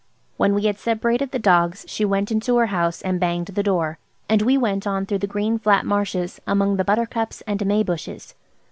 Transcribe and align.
When 0.37 0.55
we 0.55 0.63
had 0.65 0.79
separated 0.79 1.29
the 1.29 1.37
dogs 1.37 1.85
she 1.87 2.03
went 2.05 2.31
into 2.31 2.57
her 2.57 2.65
house 2.73 3.03
and 3.03 3.19
banged 3.19 3.49
the 3.49 3.61
door, 3.61 3.99
and 4.27 4.41
we 4.41 4.57
went 4.57 4.87
on 4.87 5.05
through 5.05 5.19
the 5.19 5.27
green 5.27 5.59
flat 5.59 5.85
marshes, 5.85 6.41
among 6.47 6.77
the 6.77 6.83
buttercups 6.83 7.41
and 7.45 7.63
may 7.67 7.83
bushes. 7.83 8.33